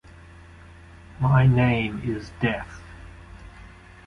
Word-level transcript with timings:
My 1.19 1.45
name 1.45 2.01
is 2.03 2.31
death! 2.41 2.81